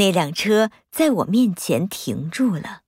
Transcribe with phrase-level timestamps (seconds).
[0.00, 2.80] 那辆车在我面前停住了。